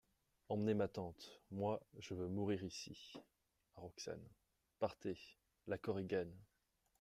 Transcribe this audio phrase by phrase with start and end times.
[0.49, 2.97] Emmenez ma tante: moi, je veux mourir ici!
[3.77, 4.27] (A Roxane.)
[4.79, 5.19] Partez!
[5.67, 6.33] LA KORIGANE.